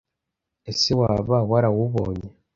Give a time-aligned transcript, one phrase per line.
[0.71, 2.29] Ese waba warawubonye?